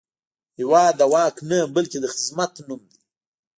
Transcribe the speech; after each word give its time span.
هېواد 0.59 0.93
د 0.99 1.01
واک 1.13 1.35
نه، 1.49 1.59
بلکې 1.75 1.97
د 2.01 2.05
خدمت 2.13 2.51
نوم 2.67 2.81
دی. 2.91 2.99